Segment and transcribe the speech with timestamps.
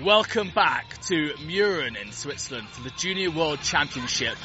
[0.00, 4.36] Welcome back to Mürren in Switzerland for the Junior World Championship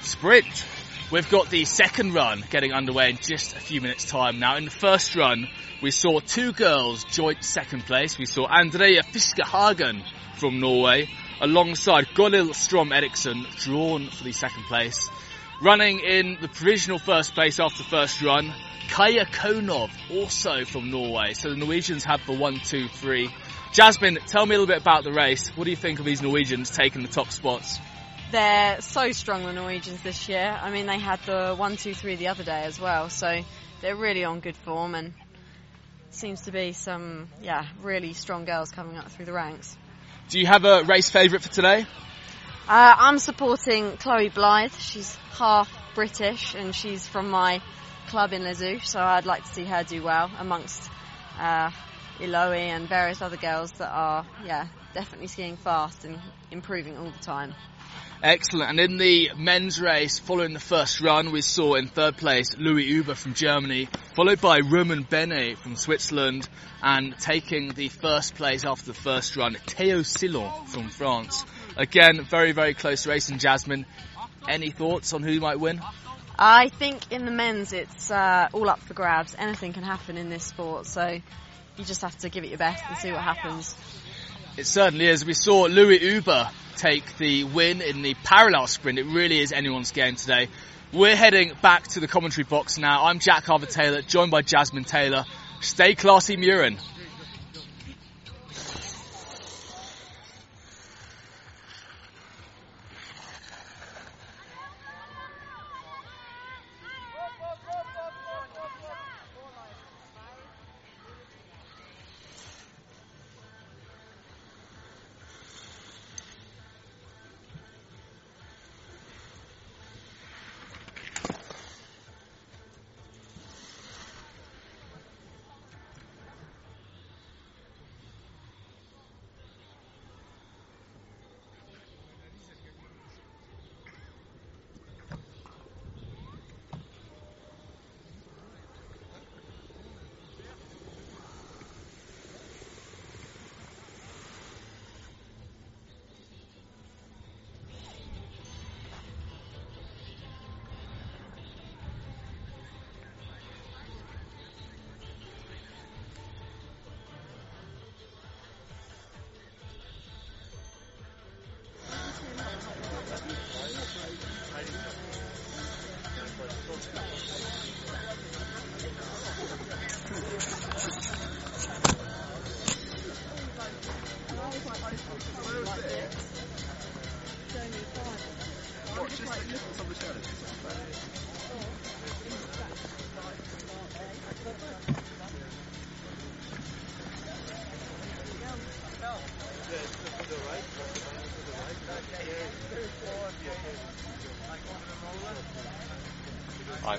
[0.00, 0.64] Sprint.
[1.10, 4.56] We've got the second run getting underway in just a few minutes time now.
[4.56, 5.48] In the first run,
[5.82, 8.16] we saw two girls joint second place.
[8.16, 10.04] We saw Andrea Fiskehagen
[10.36, 11.08] from Norway
[11.40, 15.10] alongside Goril Strom Eriksson drawn for the second place.
[15.60, 18.54] Running in the provisional first place after the first run,
[18.88, 21.34] Kaya Konov, also from Norway.
[21.34, 23.28] So the Norwegians have the one, two, three.
[23.72, 25.48] Jasmine, tell me a little bit about the race.
[25.56, 27.78] What do you think of these Norwegians taking the top spots?
[28.32, 30.58] They're so strong, the Norwegians this year.
[30.60, 33.42] I mean, they had the one, two, three the other day as well, so
[33.80, 35.12] they're really on good form and
[36.10, 39.76] seems to be some, yeah, really strong girls coming up through the ranks.
[40.28, 41.86] Do you have a race favourite for today?
[42.68, 44.74] Uh, I'm supporting Chloe Blythe.
[44.78, 47.60] She's half British and she's from my
[48.08, 50.90] club in Les so I'd like to see her do well amongst
[51.38, 51.70] uh,
[52.20, 56.18] Iloe and various other girls that are, yeah, definitely skiing fast and
[56.50, 57.54] improving all the time.
[58.22, 58.70] Excellent.
[58.70, 62.86] And in the men's race, following the first run, we saw in third place Louis
[62.86, 66.48] Huber from Germany, followed by Roman Bene from Switzerland,
[66.82, 71.44] and taking the first place after the first run, Theo Sillon from France.
[71.76, 73.84] Again, very, very close race in Jasmine.
[74.48, 75.82] Any thoughts on who might win?
[76.38, 79.34] I think in the men's, it's uh, all up for grabs.
[79.38, 81.20] Anything can happen in this sport, so
[81.78, 83.74] you just have to give it your best and see what happens.
[84.56, 85.24] It certainly is.
[85.24, 88.98] We saw Louis Huber take the win in the parallel sprint.
[88.98, 90.48] It really is anyone's game today.
[90.92, 93.04] We're heading back to the commentary box now.
[93.04, 95.24] I'm Jack Harvard Taylor, joined by Jasmine Taylor.
[95.60, 96.78] Stay classy, Mürren.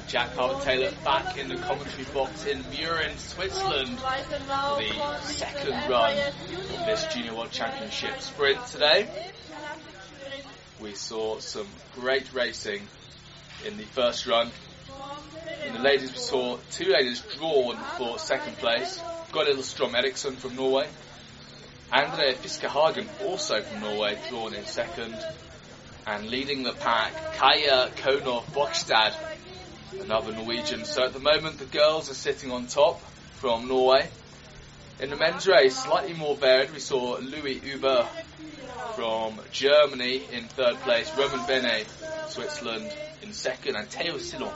[0.08, 6.86] Jack Harvard Taylor back in the commentary box in Mürren, Switzerland the second run of
[6.86, 9.10] this Junior World Championship sprint today.
[10.80, 12.84] We saw some great racing
[13.66, 14.50] in the first run.
[15.66, 19.02] In the ladies we saw two ladies drawn for second place.
[19.34, 20.88] Goril Strom Eriksson from Norway.
[21.92, 25.18] Andrea Fiskehagen also from Norway drawn in second.
[26.06, 29.14] And leading the pack, Kaya Konov Bogstad
[30.02, 30.86] another Norwegian.
[30.86, 33.02] So at the moment, the girls are sitting on top
[33.36, 34.10] from Norway.
[35.00, 38.08] In the men's race, slightly more varied, we saw Louis Huber
[38.96, 41.86] from Germany in third place, Roman Bene,
[42.30, 42.92] Switzerland
[43.22, 44.52] in second, and Theo Sillon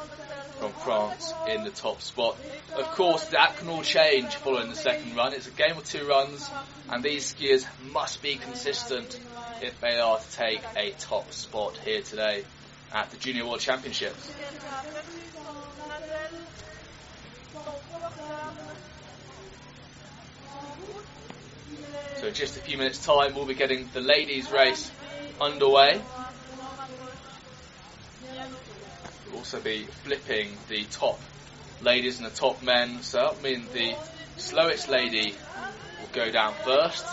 [0.59, 2.37] from France in the top spot.
[2.75, 5.33] Of course, that can all change following the second run.
[5.33, 6.49] It's a game of two runs,
[6.89, 9.19] and these skiers must be consistent
[9.61, 12.43] if they are to take a top spot here today
[12.93, 14.31] at the Junior World Championships.
[22.17, 24.91] So in just a few minutes time we'll be getting the ladies race
[25.39, 26.01] underway.
[29.27, 31.19] We'll also be flipping the top
[31.81, 33.01] ladies and the top men.
[33.01, 33.95] So that means the
[34.37, 35.33] slowest lady
[35.99, 37.05] will go down first.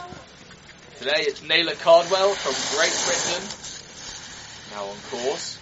[0.98, 3.48] Today it's Naylor Cardwell from Great Britain.
[4.74, 5.58] Now on course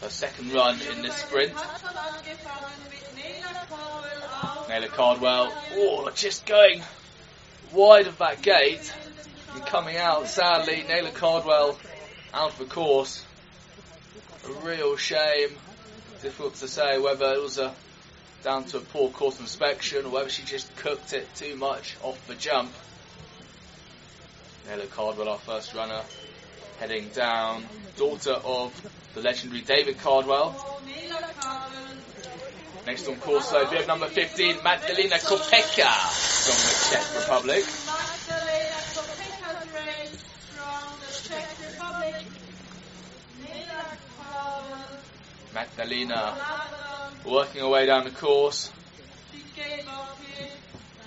[0.00, 1.52] her second run in this sprint.
[4.68, 6.82] Naylor Cardwell, oh, just going
[7.72, 8.92] wide of that gate.
[9.54, 11.78] And coming out, sadly, Naylor Cardwell
[12.34, 13.24] out of the course.
[14.46, 15.50] A real shame.
[16.22, 17.72] Difficult to say whether it was a
[18.44, 22.24] down to a poor course inspection or whether she just cooked it too much off
[22.28, 22.72] the jump.
[24.66, 26.02] Naylor Cardwell, our first runner,
[26.78, 27.64] heading down.
[27.96, 28.72] Daughter of
[29.14, 30.80] the legendary David Cardwell.
[32.86, 35.90] Next on course, though, bib number 15, Magdalena Kopeka
[36.44, 37.64] from the Czech Republic.
[45.52, 46.36] Magdalena
[47.24, 48.70] working her way down the course,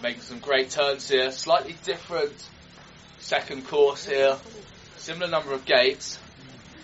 [0.04, 1.32] making some great turns here.
[1.32, 2.34] Slightly different
[3.20, 4.36] second course here,
[5.02, 6.20] similar number of gates,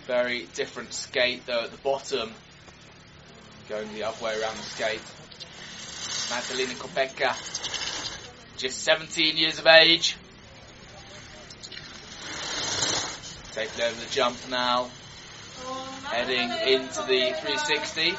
[0.08, 2.32] very different skate though at the bottom,
[3.70, 5.02] going the other way around the skate.
[6.32, 10.18] Magdalena Kopeka, just 17 years of age.
[13.54, 14.90] Taking over the jump now,
[16.06, 18.16] heading into the 360.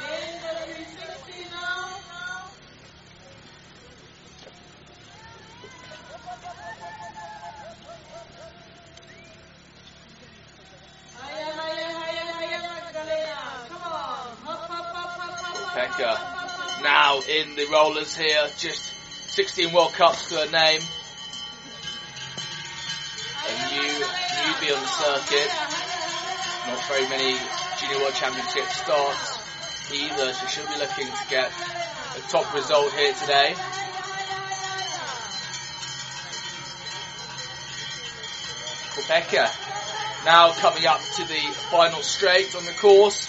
[15.79, 18.93] Pekka now in the rollers here, just
[19.31, 20.81] 16 World Cups to her name.
[23.47, 25.51] A new newbie on the circuit.
[26.67, 27.39] Not very many
[27.79, 29.39] Junior World Championship starts
[29.95, 31.53] either, so she'll be looking to get
[32.17, 33.55] a top result here today.
[38.97, 39.49] Rebecca
[40.25, 43.28] now coming up to the final straight on the course.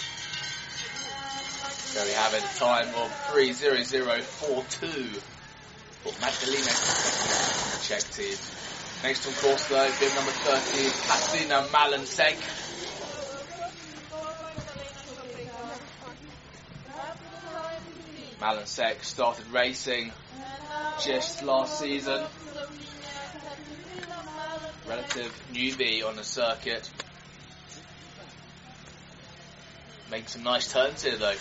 [1.99, 5.19] So we have it a time of 3.0042
[5.99, 6.71] for Magdalena
[7.83, 8.37] Czech team.
[9.03, 12.37] Next on course though, bib number 30, Katarina Malansek.
[18.39, 20.13] Malansek started racing
[21.03, 22.23] just last season.
[24.87, 26.89] Relative newbie on the circuit.
[30.09, 31.35] Make some nice turns here though.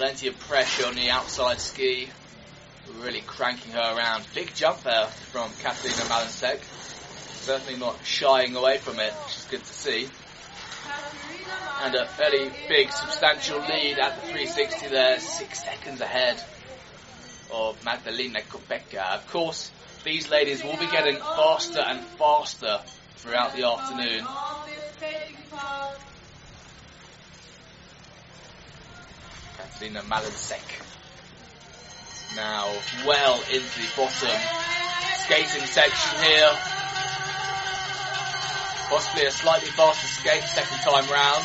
[0.00, 2.08] Plenty of pressure on the outside ski.
[3.00, 4.26] Really cranking her around.
[4.34, 6.58] Big jump there from Katarina Malansek.
[7.42, 10.08] Certainly not shying away from it, which is good to see.
[11.82, 16.42] And a fairly big, substantial lead at the 360 there, six seconds ahead
[17.52, 19.16] of Magdalena Kopeka.
[19.16, 19.70] Of course,
[20.02, 22.80] these ladies will be getting faster and faster
[23.16, 24.24] throughout the afternoon.
[29.60, 30.64] Katarina Malansek.
[32.34, 32.72] Now,
[33.06, 34.40] well into the bottom
[35.24, 36.50] skating section here.
[38.88, 41.44] Possibly a slightly faster skate second time round.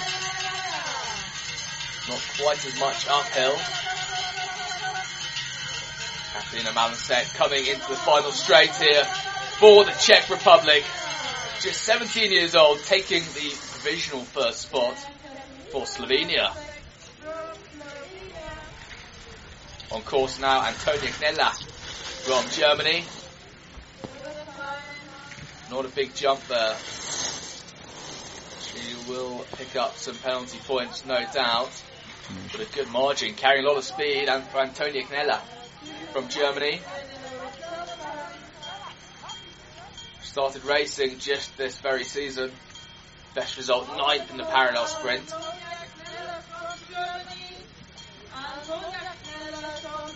[2.07, 3.57] Not quite as much uphill.
[6.33, 9.03] Katarina Malansek coming into the final straight here
[9.59, 10.83] for the Czech Republic.
[11.59, 14.95] Just 17 years old, taking the provisional first spot
[15.71, 16.64] for Slovenia.
[19.95, 21.53] On course now, Antonia Kneller
[22.25, 23.05] from Germany.
[25.71, 26.75] Not a big jump there.
[28.59, 31.71] She will pick up some penalty points, no doubt.
[32.51, 35.39] But a good margin, carrying a lot of speed, and for Antonia Kneller
[36.11, 36.81] from Germany.
[40.23, 42.51] Started racing just this very season.
[43.33, 45.33] Best result, ninth in the parallel sprint.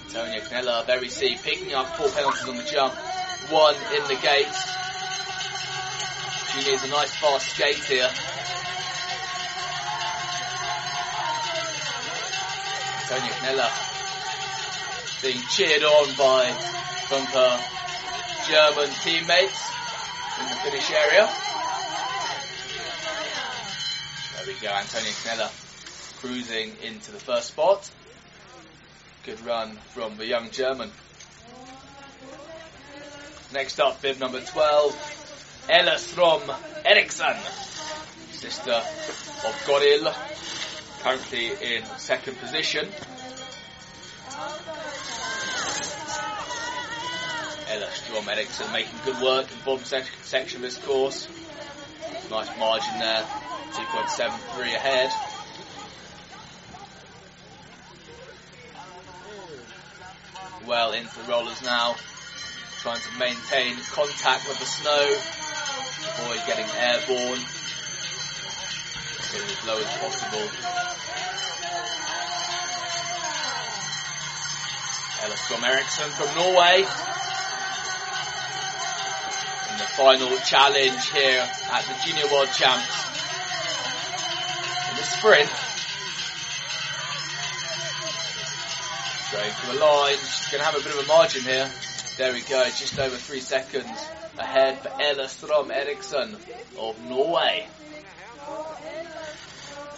[0.09, 2.95] Antonia Kneller, very C, picking up four penalties on the jump,
[3.51, 4.73] one in the gates.
[6.49, 8.09] She needs a nice fast skate here.
[13.05, 13.69] Antonia Kneller
[15.21, 16.49] being cheered on by
[17.07, 17.59] some of her
[18.49, 19.61] German teammates
[20.41, 21.29] in the finish area.
[24.33, 25.51] There we go, Antonia Kneller
[26.17, 27.91] cruising into the first spot.
[29.29, 30.89] Good run from the young German.
[33.53, 36.41] Next up, bib number 12, Ella Strom
[36.83, 37.35] Eriksson,
[38.31, 40.11] sister of Goril,
[41.03, 41.45] currently
[41.75, 42.87] in second position.
[47.67, 51.27] Ella Strom Eriksson making good work in the bottom sec- section of this course.
[52.31, 53.23] Nice margin there,
[53.73, 55.38] 2.73 ahead.
[60.65, 61.95] Well into the rollers now.
[62.81, 65.17] trying to maintain contact with the snow,
[66.09, 67.39] avoid getting airborne,
[69.31, 70.47] getting as low as possible.
[75.21, 76.79] Ella Strom Eriksson from Norway.
[79.71, 83.05] In the final challenge here at the Junior World Champs.
[84.89, 85.68] In the sprint.
[89.31, 90.17] Going to the line.
[90.51, 91.69] Going to have a bit of a margin here.
[92.17, 94.09] There we go, just over three seconds
[94.39, 96.35] ahead for Ella Strom Eriksson
[96.79, 97.67] of Norway.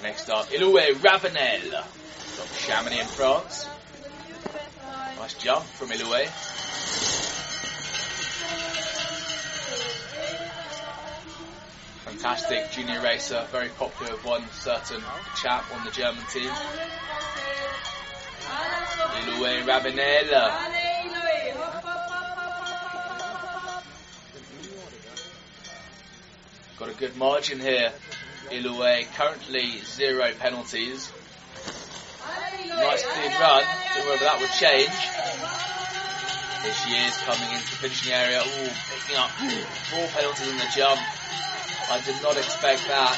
[0.04, 3.68] Next up, Iloué Ravenel from Chamonix in France.
[5.18, 6.28] Nice jump from Iloué.
[12.04, 15.02] Fantastic junior racer, very popular with one certain
[15.42, 16.52] chap on the German team.
[19.22, 20.30] Iloué Ravenel.
[26.80, 27.92] Got a good margin here.
[28.50, 31.12] Iloué currently zero penalties.
[32.68, 33.64] Nice clean run.
[33.96, 34.90] Don't whether that would change.
[36.62, 38.42] Here she is coming into the finishing area.
[38.42, 39.30] Ooh, picking up
[39.90, 41.00] four penalties in the jump.
[41.90, 43.18] I did not expect that.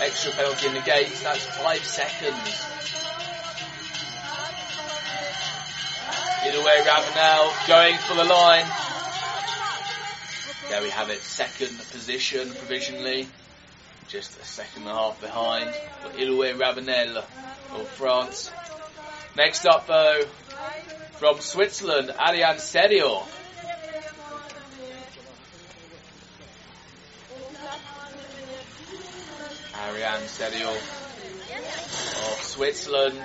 [0.00, 1.22] Extra penalty in the gates.
[1.22, 2.77] That's five seconds.
[6.48, 8.64] Iloué Ravenel going for the line.
[10.70, 13.28] There we have it, second position provisionally.
[14.08, 18.50] Just a second and a half behind for Iloué Ravenel of France.
[19.36, 20.22] Next up though,
[21.18, 23.26] from Switzerland, Ariane Serrio.
[29.84, 30.72] Ariane Serrio
[32.32, 33.20] of Switzerland.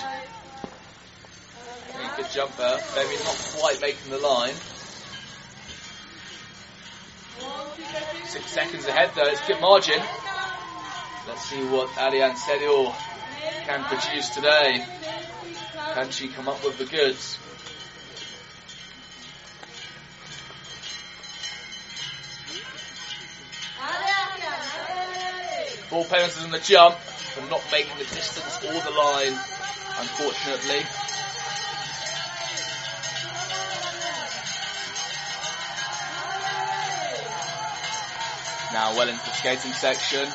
[2.16, 2.80] Good jumper.
[2.96, 4.54] maybe not quite making the line.
[8.28, 10.00] Six seconds ahead though, it's good margin.
[11.28, 12.94] Let's see what Ariane Serrio
[13.66, 14.86] can produce today.
[15.96, 17.40] Can she come up with the goods?
[25.90, 29.34] Four penalties in the jump for not making the distance or the line,
[30.00, 31.03] unfortunately.
[38.74, 40.28] Now well into the skating section.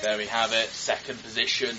[0.00, 1.74] There we have it, second position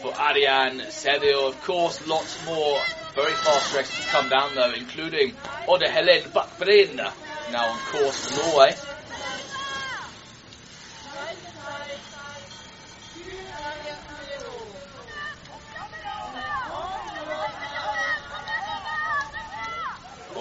[0.00, 1.48] for Ariane Serrio.
[1.48, 2.78] Of course, lots more
[3.14, 5.34] very fast races to come down though, including
[5.68, 6.96] Odd Helen Bakbrin,
[7.52, 8.93] now on course for Norway.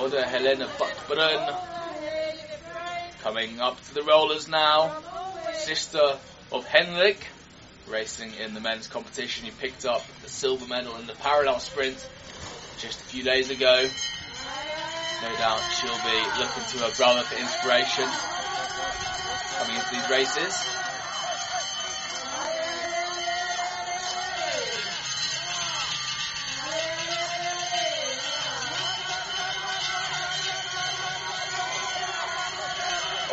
[0.03, 1.55] Odd Helena Bakbrin
[3.21, 4.93] coming up to the rollers now.
[5.53, 6.17] Sister
[6.51, 7.25] of Henrik,
[7.87, 9.45] racing in the men's competition.
[9.45, 11.95] He picked up the silver medal in the parallel sprint
[12.79, 13.87] just a few days ago.
[15.21, 18.09] No doubt she'll be looking to her brother for inspiration
[19.57, 20.82] coming into these races.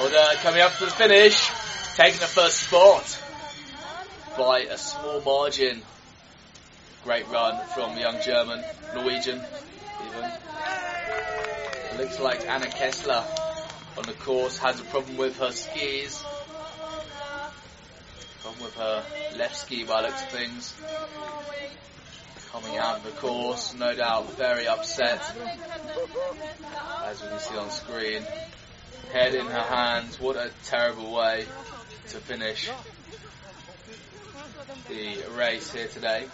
[0.00, 1.50] Oda coming up to the finish
[1.95, 3.21] taking the first spot
[4.38, 5.83] by a small margin.
[7.04, 8.64] Great run from the young German,
[8.95, 9.38] Norwegian,
[10.07, 10.30] even.
[11.99, 13.23] Looks like Anna Kessler
[13.99, 16.25] on the course has a problem with her skis.
[18.40, 19.04] Problem with her
[19.37, 20.80] left ski by looks of things.
[22.52, 25.21] Coming out of the course, no doubt very upset,
[27.04, 28.23] as we can see on screen.
[29.12, 31.45] Head in her hands, what a terrible way
[32.09, 32.71] to finish
[34.88, 36.26] the race here today.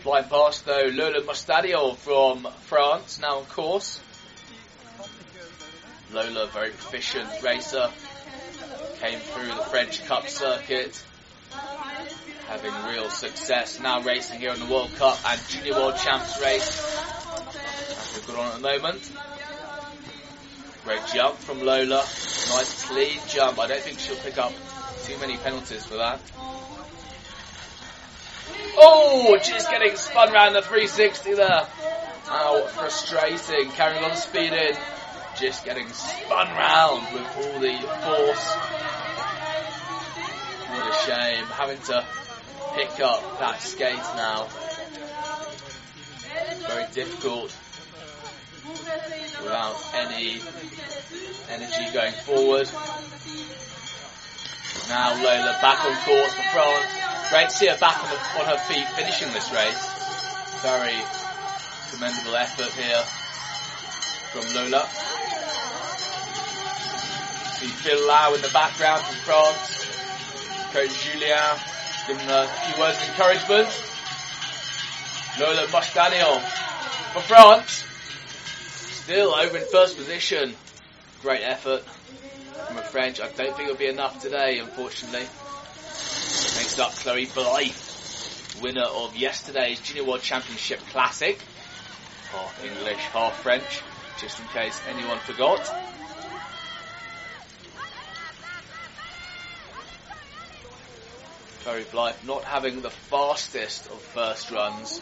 [0.00, 4.00] Flying past though, Lola Mustadio from France, now on course.
[6.12, 7.88] Lola, very proficient racer,
[9.00, 11.02] came through the French Cup circuit,
[12.48, 17.00] having real success, now racing here in the World Cup and Junior World Champs race,
[18.28, 19.12] as on at the moment.
[20.84, 21.96] Great jump from Lola.
[21.96, 23.58] Nice clean jump.
[23.58, 24.52] I don't think she'll pick up
[25.04, 26.20] too many penalties for that.
[28.78, 31.66] Oh, just getting spun around the 360 there.
[32.26, 33.70] How frustrating.
[33.72, 34.76] Carrying a lot of speed in.
[35.38, 38.54] just getting spun round with all the force.
[40.68, 42.04] What a shame, having to
[42.74, 44.46] pick up that skate now.
[46.68, 47.54] Very difficult
[49.42, 50.40] without any
[51.50, 52.68] energy going forward.
[54.88, 56.86] Now Lola back on course for France.
[57.30, 59.82] Great to see her back on, the, on her feet finishing this race.
[60.62, 60.98] Very
[61.90, 63.02] commendable effort here
[64.30, 64.86] from Lola.
[67.56, 69.86] See Phil Lau in the background from France.
[70.72, 71.56] Coach Julien
[72.06, 73.68] giving her a few words of encouragement.
[75.40, 76.40] Lola Mostaniel
[77.12, 77.85] for France.
[79.06, 80.52] Still over in first position.
[81.22, 83.20] Great effort from a French.
[83.20, 85.20] I don't think it'll be enough today, unfortunately.
[85.20, 87.72] Next up, Chloe Blythe,
[88.60, 91.40] winner of yesterday's Junior World Championship Classic.
[92.32, 93.80] Half English, half French,
[94.20, 95.72] just in case anyone forgot.
[101.62, 105.00] Chloe Blythe not having the fastest of first runs,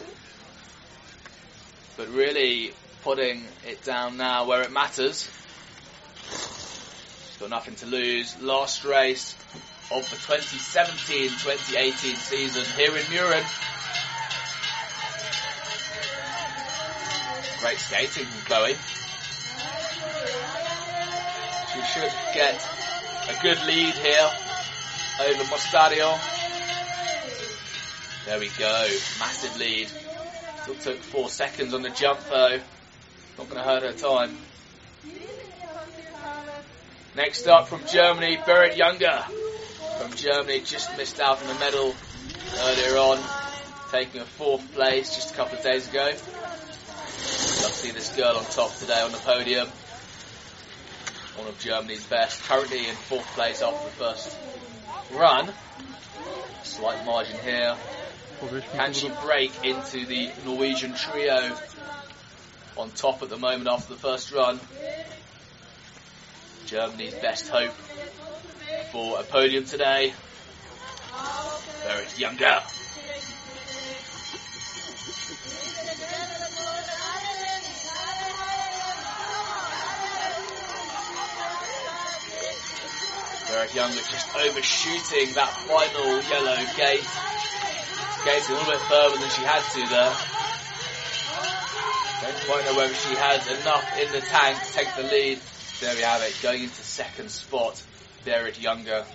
[1.97, 2.71] but really
[3.05, 5.29] putting it down now where it matters.
[6.31, 8.35] She's got nothing to lose.
[8.41, 9.35] Last race
[9.91, 13.45] of the 2017-2018 season here in Mürren.
[17.61, 18.75] Great skating from Chloe.
[21.73, 22.67] She should get
[23.29, 24.31] a good lead here
[25.21, 26.17] over Mostadio.
[28.25, 28.87] There we go,
[29.19, 29.91] massive lead.
[30.63, 32.59] Still took four seconds on the jump though.
[33.37, 34.37] Not going to hurt her time.
[37.15, 39.23] Next up from Germany, Berit Younger.
[39.99, 41.93] From Germany, just missed out on the medal
[42.59, 43.19] earlier on,
[43.91, 46.05] taking a fourth place just a couple of days ago.
[46.05, 49.67] Love to see this girl on top today on the podium.
[51.35, 54.37] One of Germany's best, currently in fourth place after the first
[55.11, 55.51] run.
[56.63, 57.75] Slight margin here.
[58.73, 61.55] Can she break into the Norwegian trio
[62.77, 64.59] on top at the moment after the first run?
[66.65, 67.71] Germany's best hope
[68.91, 70.13] for a podium today.
[71.85, 72.61] Berit Younger.
[83.47, 87.05] Berit Younger just overshooting that final yellow gate.
[88.19, 90.34] Skating a little bit further than she had to there.
[92.25, 95.39] Don't quite know whether she has enough in the tank to take the lead.
[95.79, 97.83] There we have it, going into second spot,
[98.25, 99.05] Berit Younger.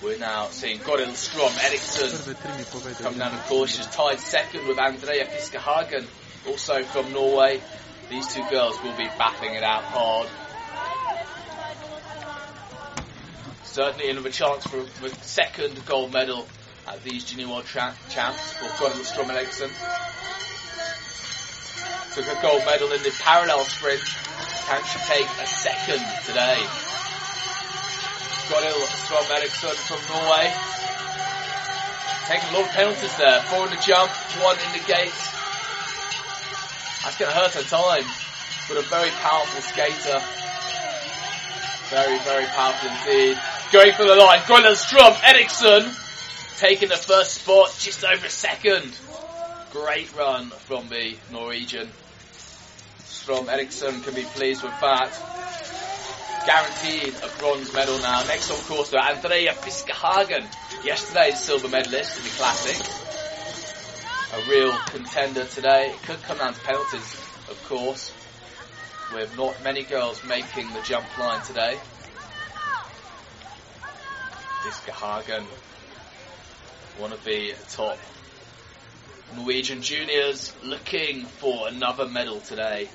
[0.00, 2.36] We're now seeing Goril Strom Eriksson
[3.02, 3.74] come down the course.
[3.74, 6.06] She's tied second with Andrea Fiskehagen,
[6.46, 7.60] also from Norway.
[8.08, 10.28] These two girls will be battling it out hard.
[13.64, 16.46] Certainly another chance for the second gold medal
[16.88, 19.68] at these World tra- Champs for Goril Strom Eriksson.
[22.14, 24.00] Took a gold medal in the parallel sprint.
[24.00, 26.56] Can she take a second today?
[28.48, 30.48] Goril Strom Eriksson from Norway.
[32.24, 33.42] Taking a lot of penalties there.
[33.52, 35.12] Four in the jump, one in the gate.
[37.04, 38.04] That's going to hurt her time.
[38.68, 40.20] But a very powerful skater.
[41.92, 43.36] Very, very powerful indeed.
[43.72, 44.40] Going for the line.
[44.40, 45.92] Goril Strom Eriksson
[46.58, 48.92] taking the first spot just over a second.
[49.70, 51.88] Great run from the Norwegian.
[53.04, 55.12] Strom Eriksson can be pleased with that.
[56.46, 58.24] Guaranteed a bronze medal now.
[58.24, 60.44] Next on course to Andrea Fiskehagen.
[60.84, 62.78] Yesterday's silver medalist in the Classic.
[64.34, 65.90] A real contender today.
[65.94, 67.14] It could come down to penalties,
[67.48, 68.12] of course.
[69.14, 71.78] With not many girls making the jump line today.
[74.64, 75.46] Fiskehagen,
[76.98, 77.96] one of the top
[79.36, 82.88] Norwegian juniors looking for another medal today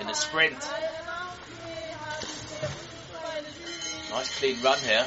[0.00, 0.56] in the sprint.
[4.10, 5.04] Nice clean run here.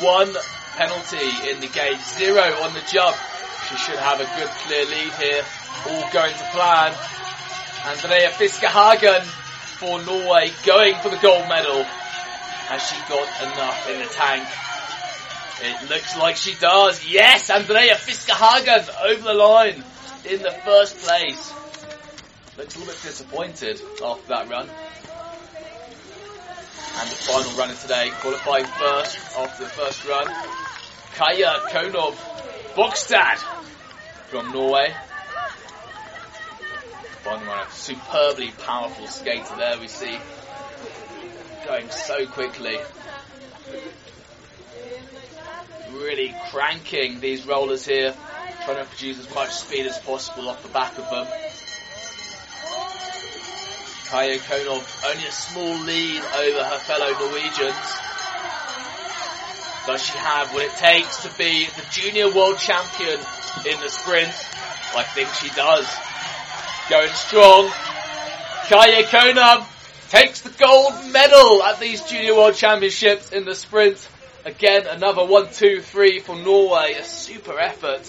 [0.00, 0.32] One
[0.76, 3.16] penalty in the gate, zero on the jump.
[3.68, 5.42] She should have a good clear lead here.
[5.88, 6.94] All going to plan.
[7.86, 9.22] Andrea Fiskehagen
[9.78, 11.82] for Norway going for the gold medal.
[11.82, 14.46] Has she got enough in the tank?
[15.62, 17.04] It looks like she does.
[17.08, 19.82] Yes, Andrea Fiskehagen over the line
[20.24, 21.52] in the first place.
[22.58, 24.68] Looks a little bit disappointed after that run.
[26.98, 30.26] And the final runner today, qualifying first after the first run,
[31.14, 32.14] Kaya Konov
[32.74, 33.38] Bogstad
[34.28, 34.94] from Norway.
[37.24, 40.18] Final a superbly powerful skater there we see
[41.66, 42.78] going so quickly.
[45.96, 48.14] Really cranking these rollers here,
[48.64, 51.26] trying to produce as much speed as possible off the back of them.
[54.08, 57.86] Kaya Konov only a small lead over her fellow Norwegians.
[59.86, 63.18] Does she have what it takes to be the junior world champion
[63.64, 64.34] in the sprint?
[64.94, 65.86] I think she does.
[66.88, 67.70] Going strong.
[68.68, 69.66] Kaya Konov
[70.10, 74.08] takes the gold medal at these junior world championships in the sprint.
[74.46, 76.92] Again, another one, two, three for Norway.
[76.92, 78.06] A super effort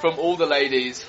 [0.00, 1.04] from all the ladies.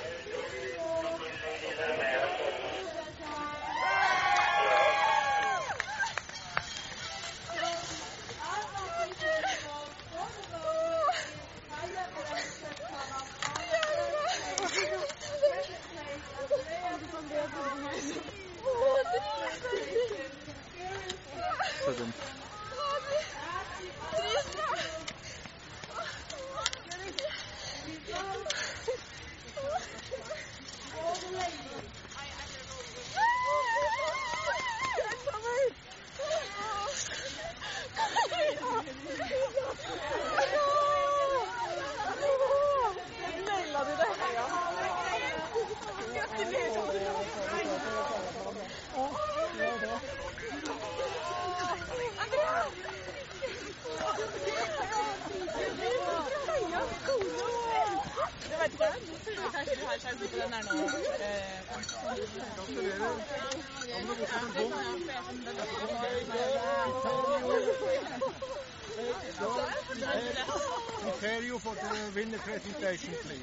[71.00, 73.40] Prepare you for the winner presentation, please.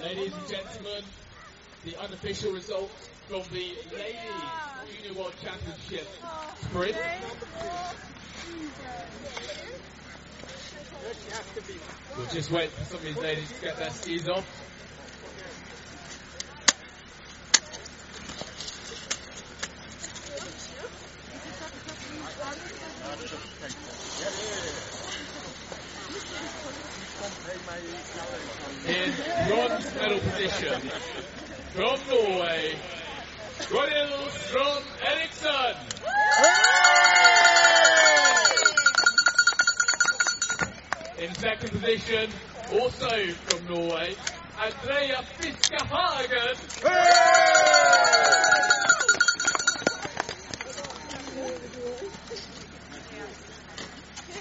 [0.00, 1.04] Ladies and gentlemen,
[1.84, 4.18] the unofficial results from the Ladies
[4.92, 6.06] Junior World Championship
[6.62, 6.96] sprint.
[12.16, 14.44] We'll just wait for some of ladies to get their skis off.
[28.88, 29.12] In
[29.46, 30.80] bronze medal position
[31.70, 32.74] from Norway,
[35.06, 35.76] Eriksson.
[41.18, 42.30] In second position,
[42.72, 44.14] also from Norway,
[44.62, 46.56] Andrea Fiskehagen.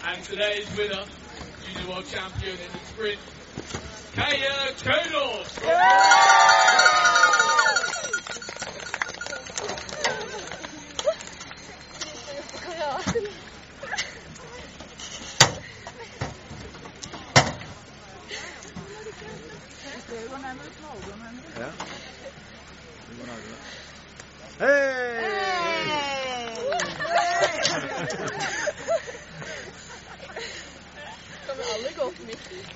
[0.06, 1.04] And today's winner,
[1.66, 3.20] junior world champion in the sprint,
[4.14, 6.59] Kaya Konov.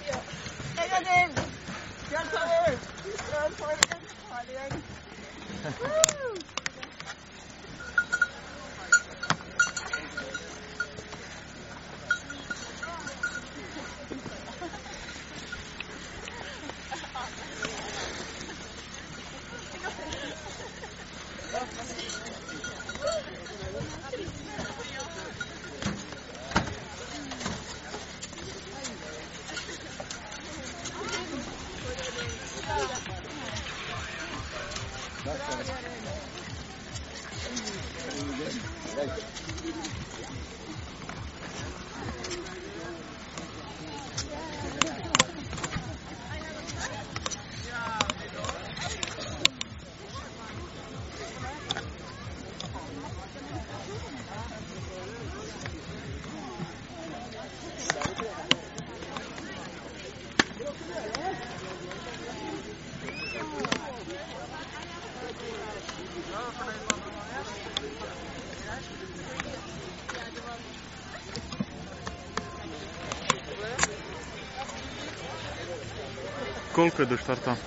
[0.07, 0.23] Ja.
[76.85, 77.57] е до старта?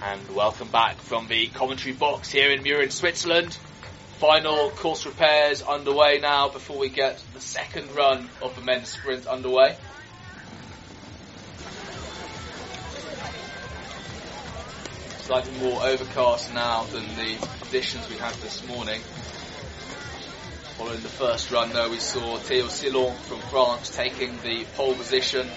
[0.00, 3.54] And welcome back from the commentary box here in Mürren, Switzerland.
[4.18, 9.26] Final course repairs underway now before we get the second run of the men's sprint
[9.26, 9.76] underway.
[15.18, 19.00] Slightly more overcast now than the conditions we had this morning.
[20.76, 25.48] Following the first run though we saw Theo Sillon from France taking the pole position,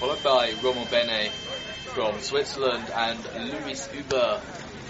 [0.00, 1.30] followed by Roman Bene
[1.94, 4.40] from Switzerland and Luis Huber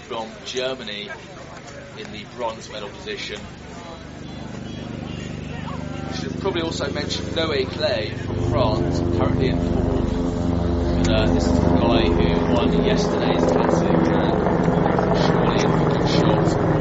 [0.07, 1.07] from Germany
[1.99, 3.39] in the bronze medal position.
[6.19, 11.07] Should probably also mention Noé Claye from France, currently in fourth.
[11.07, 16.75] Uh, this is the guy who won yesterday's classic and surely a good shot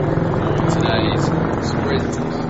[0.73, 1.25] today's
[1.69, 2.44] sprint.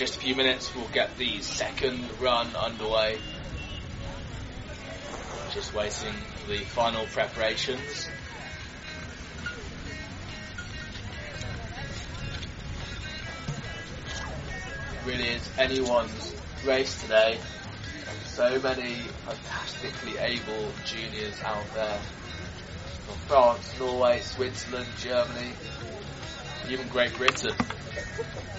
[0.00, 3.18] Just a few minutes, we'll get the second run underway.
[5.52, 8.08] Just waiting for the final preparations.
[15.04, 16.34] Really is anyone's
[16.64, 17.38] race today.
[18.24, 18.94] So many
[19.26, 22.00] fantastically able juniors out there.
[23.04, 25.52] From France, Norway, Switzerland, Germany,
[26.70, 27.54] even Great Britain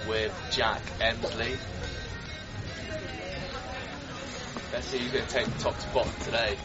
[0.07, 1.57] with Jack Emsley.
[4.73, 6.57] Let's see who's going to take the top spot today.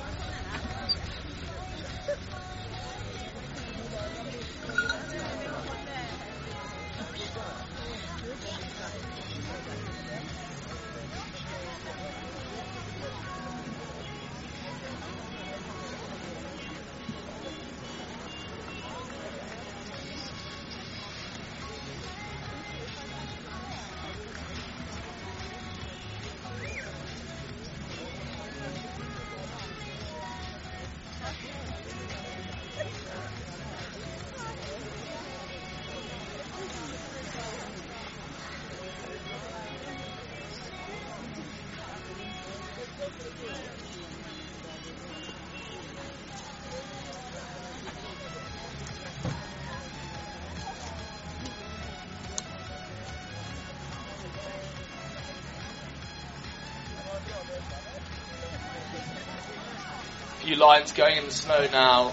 [61.27, 62.13] The snow now.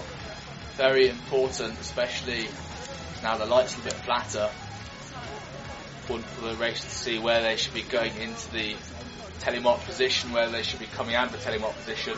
[0.76, 2.48] Very important, especially
[3.22, 4.50] now the lights a bit flatter.
[6.06, 8.74] For the race to see where they should be going into the
[9.38, 12.14] telemark position, where they should be coming out of the telemark position.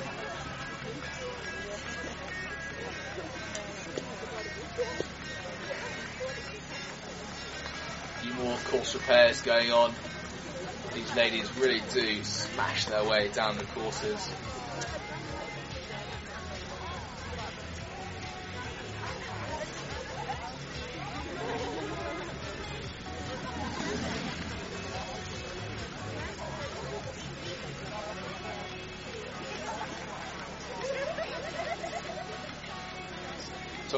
[8.14, 9.92] A few more course repairs going on.
[10.94, 14.30] These ladies really do smash their way down the courses.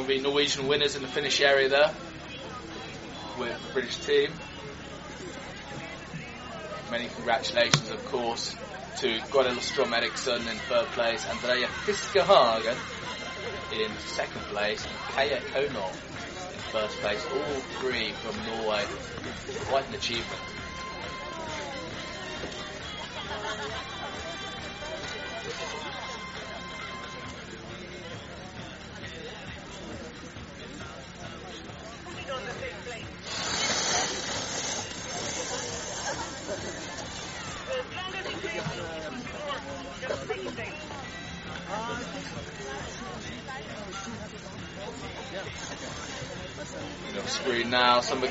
[0.08, 1.90] The Norwegian winners in the finish area there
[3.38, 4.30] with the British team.
[6.90, 8.56] Many congratulations, of course,
[9.00, 12.78] to Goril Strom Eriksson in third place, Andrea Fiskehagen
[13.70, 17.22] in second place, and Kaya Konov in first place.
[17.26, 18.86] All three from Norway.
[19.66, 20.57] Quite an achievement.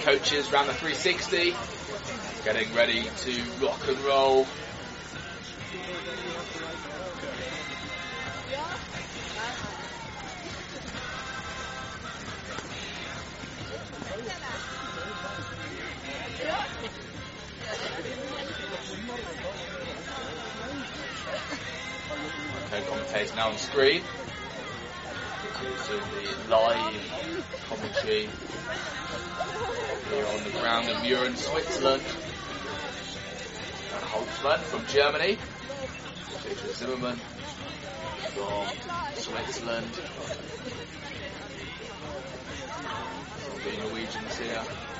[0.08, 1.54] Coaches around the 360,
[2.46, 4.46] getting ready to rock and roll.
[31.68, 32.04] Switzerland.
[33.94, 35.38] And Holtzmann from Germany.
[36.48, 37.18] Peter Zimmermann
[38.36, 38.68] from
[39.16, 40.00] Switzerland.
[43.44, 44.97] All the Norwegians here.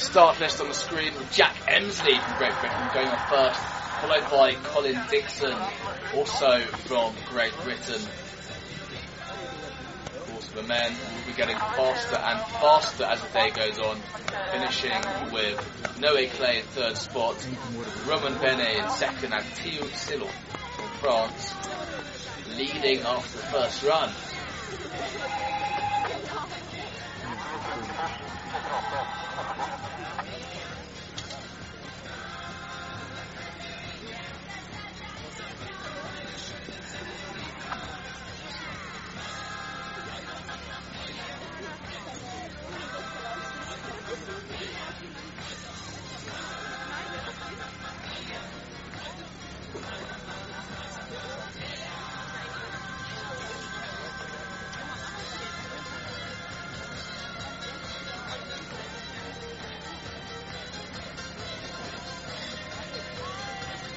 [0.00, 3.60] Start list on the screen with Jack Emsley from Great Britain going on first,
[4.00, 5.54] followed by Colin Dixon,
[6.14, 8.00] also from Great Britain.
[10.16, 13.98] Of course, the men will be getting faster and faster as the day goes on,
[14.50, 15.58] finishing with
[16.00, 17.46] Noé Claye in third spot,
[18.06, 20.32] Roman Bene in second, and Theo Sillon
[20.76, 21.54] from France
[22.56, 24.10] leading after the first run.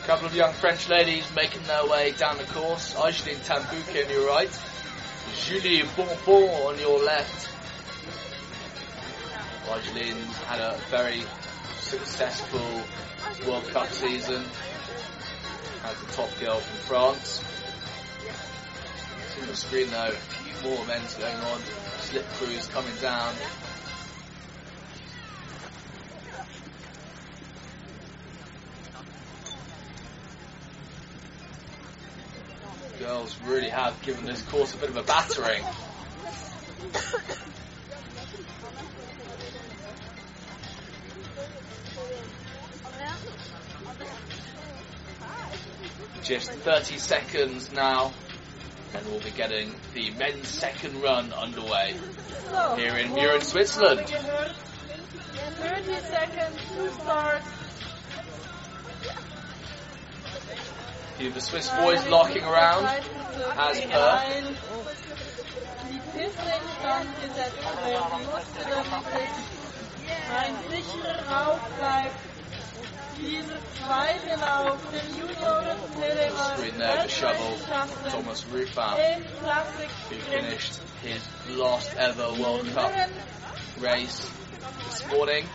[0.04, 2.94] A couple of young French ladies making their way down the course.
[2.96, 4.50] Aigeline Tambouke on your right.
[5.46, 7.50] Julie Bonbon on your left.
[9.70, 11.24] Aigeline's had a very
[11.80, 12.82] successful
[13.48, 14.44] World Cup season
[15.86, 17.42] as the top girl from France.
[19.40, 21.62] On the screen though, a few more events going on.
[22.02, 23.34] Slip crews coming down.
[33.46, 35.64] Really have given this course a bit of a battering.
[46.24, 48.14] Just 30 seconds now,
[48.94, 51.96] and we'll be getting the men's second run underway
[52.78, 54.08] here in Mürren Switzerland.
[54.08, 57.42] 30 seconds to start.
[61.20, 63.02] The Swiss boys locking around
[63.58, 64.24] as per.
[65.90, 69.34] Die Piste in Stand gesetzt werden musste, damit
[70.34, 72.20] ein sicherer Lauf bleibt.
[73.18, 75.78] Dieser zweite Lauf, den Junioren
[76.56, 77.08] Screen there,
[78.10, 81.22] Thomas Classic who finished his
[81.56, 82.92] last ever World Cup
[83.80, 84.30] race
[84.86, 85.46] this morning.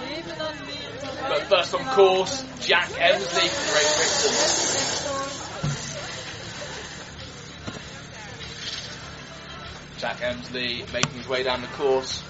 [0.00, 1.28] Leben an mir.
[1.28, 5.21] But first on course, Jack Emsley from Great Britain.
[10.02, 12.24] Jack Emsley making his way down the course,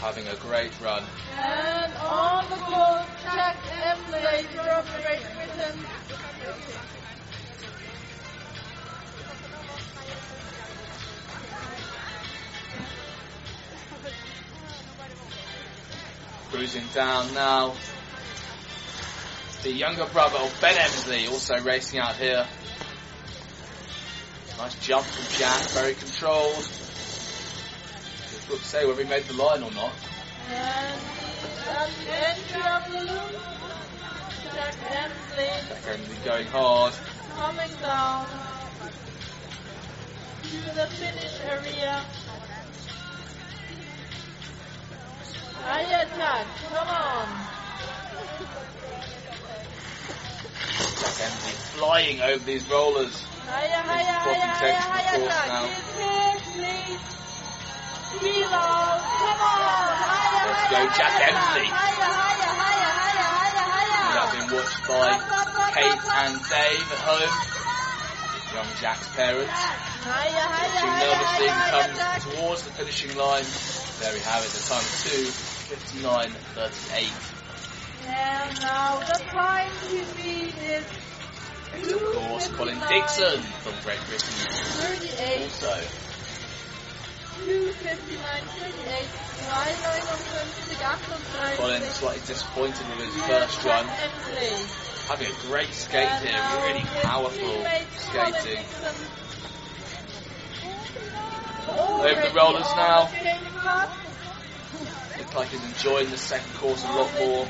[0.00, 1.04] having a great run.
[1.38, 5.86] And on the course, Jack Emsley from Great Britain.
[16.50, 17.74] Cruising down now.
[19.64, 22.46] The younger brother of Ben Emsley also racing out here.
[24.64, 26.56] Nice jump from Jack, very controlled.
[26.56, 29.92] Difficult to say whether he made the line or not.
[30.48, 31.00] And
[31.68, 33.42] at the entry of the loop,
[34.54, 35.52] Jack Emsley
[36.24, 36.94] going hard.
[37.36, 38.26] coming down
[40.44, 42.02] to the finish area.
[45.60, 47.28] Hiya, Jack, come on.
[51.00, 53.33] Jack Emsley flying over these rollers.
[53.44, 55.48] Hiya, hiya, Full hiya, hiya, protection, of hiya, course, Jack.
[55.48, 55.64] now.
[60.44, 61.14] Let's go, Jack
[64.54, 65.18] watched by
[65.74, 67.34] Kate and Dave at home.
[68.54, 69.50] Young Jack's parents.
[69.50, 72.22] Hiya, hiya, Watching nervously hiya, hiya, comes Jack.
[72.22, 73.42] towards the finishing line.
[73.98, 77.10] There we have it, the time 2.59.38.
[78.06, 80.84] And now the time to beat is
[81.82, 84.34] Of course, Colin Dixon from Great Britain
[85.42, 85.74] also.
[87.44, 89.08] 259, 38,
[89.44, 93.86] 259, Colin slightly disappointed with his first run.
[95.08, 97.66] Having a great skate here, really powerful
[97.96, 98.64] skating.
[101.68, 103.08] Over the rollers now.
[105.18, 107.46] Looks like he's enjoying the second course a lot more.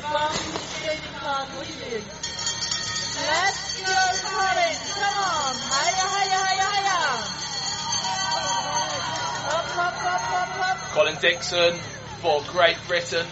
[10.94, 11.74] Colin Dixon
[12.22, 13.26] for Great Britain.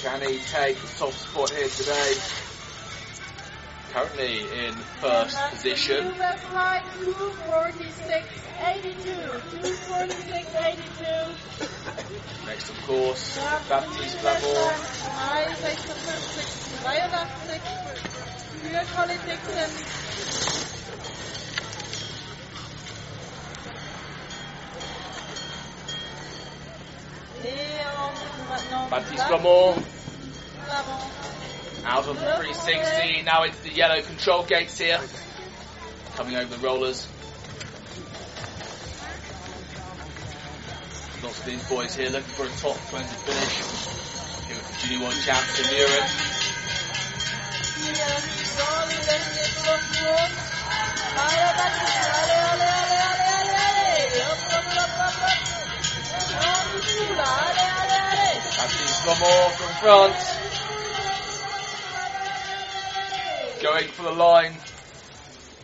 [0.00, 2.14] Can he take the top spot here today?
[3.92, 6.06] Currently in first position.
[6.06, 7.10] US line 246.82.
[12.38, 12.46] 246.82.
[12.46, 14.72] Next, of course, Baptiste Glamour.
[16.84, 17.34] 83
[18.62, 20.43] für Colin Dixon.
[28.74, 29.82] Baptiste Glamour.
[31.84, 33.22] out of the 360.
[33.22, 35.00] Now into the yellow control gates here.
[36.16, 37.06] Coming over the rollers.
[41.22, 43.58] Lots of these boys here looking for a top 20 finish.
[44.46, 45.66] Here with the Junior World Champs in.
[45.66, 45.88] Hier,
[59.04, 60.34] Glamour from France.
[63.62, 64.54] Going for the line.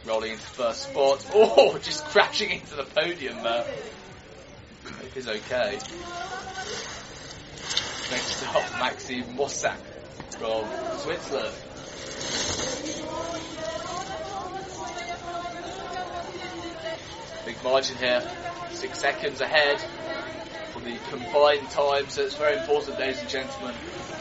[0.05, 1.27] Rolling into first spot.
[1.33, 3.65] Oh, just crashing into the podium there.
[4.85, 5.79] Hope he's okay.
[8.11, 9.79] Next up, Maxime Mossack
[10.37, 10.67] from
[10.99, 11.55] Switzerland.
[17.47, 18.31] Big margin here.
[18.73, 19.83] Six seconds ahead
[20.85, 22.09] the combined time.
[22.09, 23.75] So it's very important, ladies and gentlemen,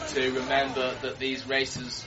[0.08, 2.04] to remember that these races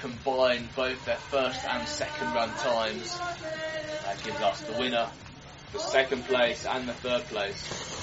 [0.00, 3.18] combine both their first and second run times.
[3.18, 5.08] That gives us the winner,
[5.72, 8.00] the second place and the third place.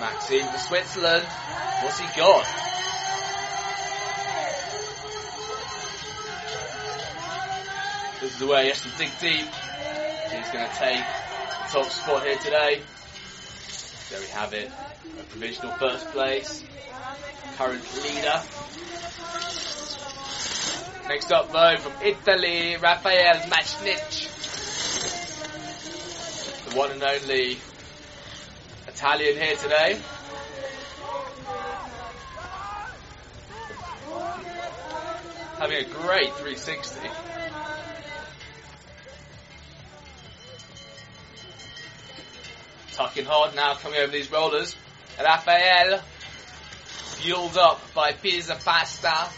[0.00, 1.26] Maxime for Switzerland.
[1.82, 2.73] What's he got?
[8.24, 9.46] This is where he has to dig deep.
[10.32, 12.80] He's going to take the top spot here today.
[14.08, 14.72] There we have it.
[15.20, 16.64] A provisional first place.
[17.58, 18.42] Current leader.
[21.06, 24.30] Next up though, from Italy, Rafael Machnich.
[26.70, 27.58] The one and only
[28.88, 30.00] Italian here today.
[35.58, 37.33] Having a great 360.
[42.94, 44.76] Tucking hard now, coming over these rollers.
[45.18, 45.98] Rafael,
[47.18, 49.28] fueled up by Pizza Pasta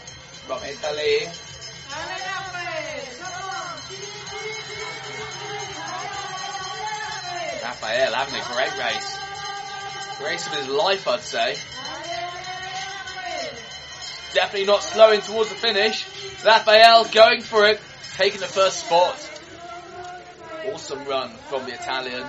[0.45, 1.25] from Italy.
[7.63, 9.17] Rafael having a great race.
[10.23, 11.55] Race of his life, I'd say.
[14.35, 16.05] Definitely not slowing towards the finish.
[16.45, 17.81] Rafael going for it,
[18.17, 19.17] taking the first spot.
[20.71, 22.27] Awesome run from the Italian.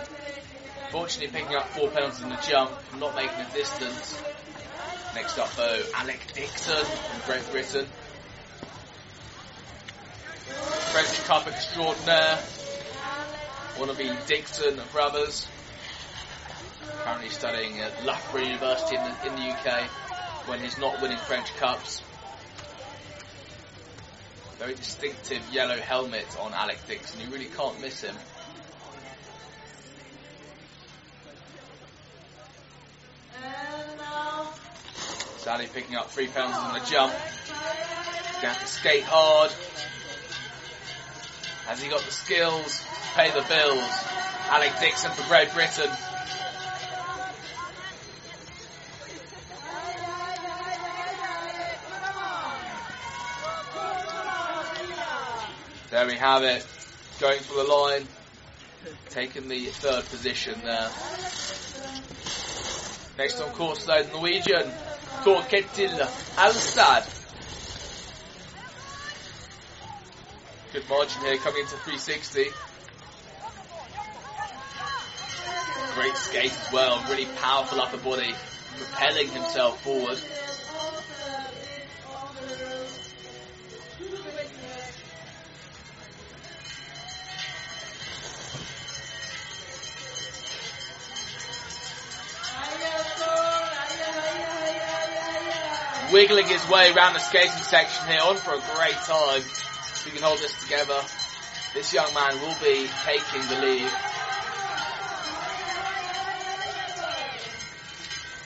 [0.90, 4.18] Fortunately picking up four pounds in the jump, not making a distance.
[5.14, 7.86] Next up though, Alec Dixon from Great Britain.
[10.92, 12.36] French Cup extraordinaire,
[13.76, 15.46] one of the Dixon brothers,
[17.04, 19.82] currently studying at Loughborough University in the, in the UK
[20.46, 22.02] when he's not winning French Cups.
[24.58, 28.16] Very distinctive yellow helmet on Alec Dixon, you really can't miss him.
[35.48, 37.10] Sally picking up three pounds on the jump.
[37.10, 39.50] He's going to have to skate hard.
[41.64, 43.88] Has he got the skills to pay the bills?
[44.50, 45.88] Alec Dixon for Great Britain.
[55.88, 56.66] There we have it.
[57.20, 58.06] Going for the line.
[59.08, 60.90] Taking the third position there.
[63.16, 64.70] Next on course though, the Norwegian.
[65.24, 65.98] Torketil
[66.36, 67.04] Alstad.
[70.72, 72.44] Good margin here coming into 360.
[75.94, 78.34] Great skate as well, really powerful upper body,
[78.76, 80.20] propelling himself forward.
[96.18, 99.38] Wiggling his way around the skating section here, on for a great time.
[99.38, 101.00] If he can hold this together,
[101.74, 103.88] this young man will be taking the lead.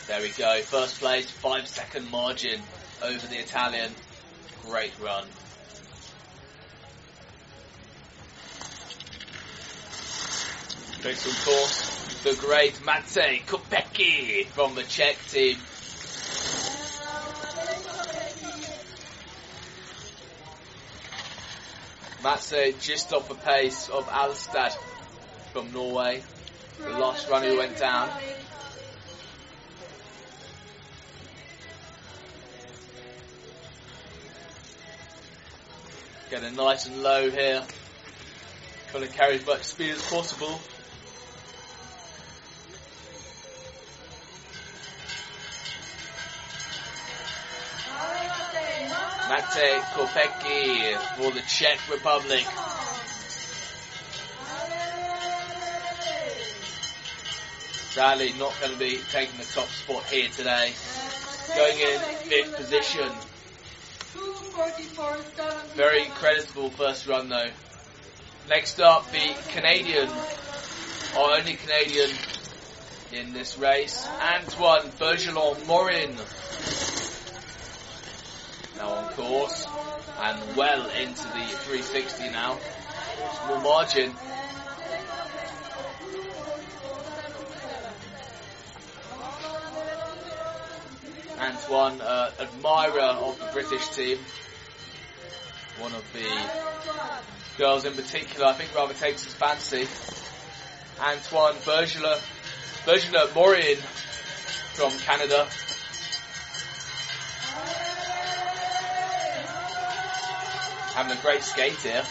[0.07, 2.61] There we go, first place, five second margin
[3.03, 3.91] over the Italian.
[4.66, 5.25] Great run.
[11.03, 15.57] Next of course, the great Matej Kopecky from the Czech team.
[22.23, 24.77] Matse just off the pace of Alstad
[25.53, 26.23] from Norway.
[26.79, 28.11] The last runner who went down.
[36.31, 37.62] Getting nice and low here.
[38.93, 40.61] Trying to carry as much speed as possible.
[49.55, 52.46] Kopecky for the Czech Republic.
[57.90, 60.72] Sadly, not going to be taking the top spot here today.
[61.55, 63.11] Going in fifth position.
[65.74, 67.50] Very creditable first run though.
[68.48, 70.09] Next up, the Canadian,
[71.14, 72.11] our only Canadian
[73.12, 76.16] in this race, Antoine Bergeron Morin
[79.16, 79.66] course
[80.20, 82.58] and well into the 360 now.
[83.44, 84.12] Small margin.
[91.38, 94.18] Antoine, uh, admirer of the British team.
[95.78, 99.86] One of the girls in particular, I think rather takes his fancy.
[101.00, 102.20] Antoine Bergela,
[102.84, 103.76] Bergela Morin
[104.74, 105.48] from Canada.
[110.95, 112.03] Having a great skate here.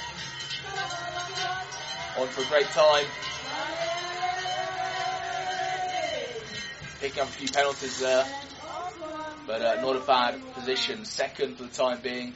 [2.17, 3.05] On for a great time.
[6.99, 8.25] Picking up a few penalties there.
[9.45, 11.05] But uh, not a bad position.
[11.05, 12.33] Second for the time being.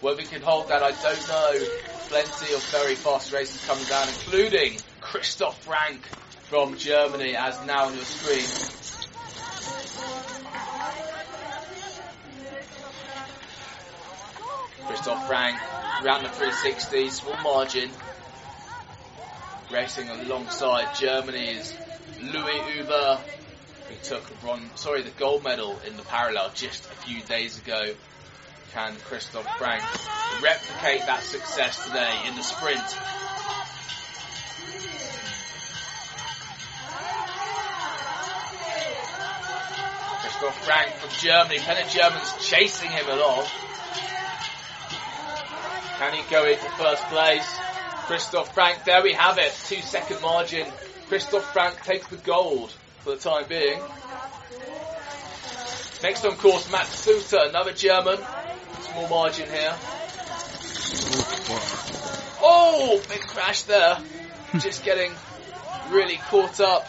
[0.00, 1.66] Whether we can hold that, I don't know.
[2.08, 6.06] Plenty of very fast races coming down, including Christoph Frank
[6.48, 8.46] from Germany, as now on your screen.
[14.86, 15.58] Christoph Frank
[16.04, 17.90] around the 360, small margin.
[19.70, 21.74] Racing alongside Germany's
[22.22, 23.20] Louis Huber,
[23.88, 27.92] who took bron- sorry, the gold medal in the parallel just a few days ago.
[28.72, 29.82] Can Christoph Frank
[30.42, 32.80] replicate that success today in the sprint?
[40.22, 43.46] Christoph Frank from Germany, of Germans chasing him along.
[46.00, 47.46] Can he go into first place?
[48.06, 50.66] Christoph Frank, there we have it, two second margin.
[51.08, 53.78] Christoph Frank takes the gold for the time being.
[56.02, 58.16] Next on course, Matt Suter, another German.
[58.80, 59.74] Small margin here.
[62.40, 63.98] Oh, big crash there.
[64.58, 65.12] Just getting
[65.90, 66.88] really caught up.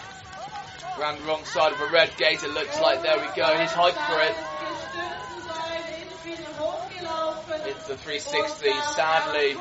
[0.97, 3.03] Around the wrong side of a red gate, it looks like.
[3.03, 3.57] There we go.
[3.57, 4.35] He's hyped for it.
[7.67, 8.71] Into the 360.
[8.93, 9.55] Sadly,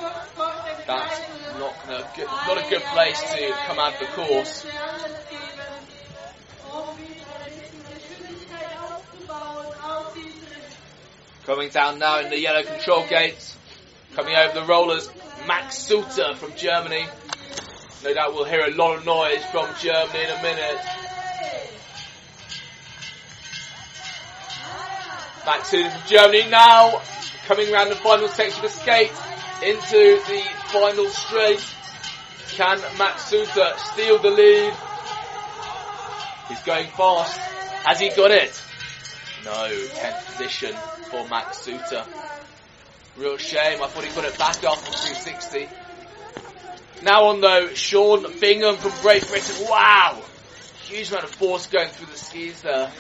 [0.87, 1.21] that's
[1.59, 2.07] not, gonna,
[2.47, 4.67] not a good place to come out of the course.
[11.45, 13.57] Coming down now in the yellow control gates.
[14.15, 15.11] Coming over the rollers,
[15.47, 17.07] Max Suter from Germany.
[18.05, 20.81] No doubt we'll hear a lot of noise from Germany in a minute.
[25.45, 27.03] Max Suter from Germany now
[27.51, 29.11] coming around the final section of the skate
[29.61, 31.75] into the final straight.
[32.51, 34.73] Can Max Suter steal the lead?
[36.47, 37.37] He's going fast.
[37.85, 38.63] Has he got it?
[39.45, 40.77] No, 10th position
[41.11, 42.05] for Max Suter.
[43.17, 43.83] Real shame.
[43.83, 45.69] I thought he got it back after 260.
[47.03, 49.67] Now on though, Sean Bingham from Great Britain.
[49.69, 50.23] Wow!
[50.85, 52.93] Huge amount of force going through the skis there.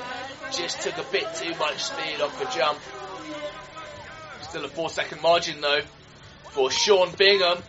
[0.50, 2.80] Just took a bit too much speed off the jump.
[4.50, 5.82] Still a four second margin though
[6.50, 7.62] for Sean Bingham.